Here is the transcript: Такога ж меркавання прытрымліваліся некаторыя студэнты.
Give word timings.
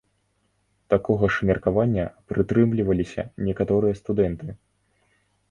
Такога 0.93 1.25
ж 1.35 1.49
меркавання 1.49 2.05
прытрымліваліся 2.33 3.27
некаторыя 3.49 3.93
студэнты. 4.01 4.59